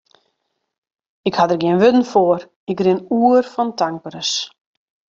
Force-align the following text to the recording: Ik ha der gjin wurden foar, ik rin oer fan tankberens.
Ik 1.27 1.35
ha 1.37 1.43
der 1.47 1.61
gjin 1.61 1.81
wurden 1.81 2.09
foar, 2.11 2.41
ik 2.71 2.79
rin 2.85 3.05
oer 3.17 3.43
fan 3.53 3.69
tankberens. 3.79 4.31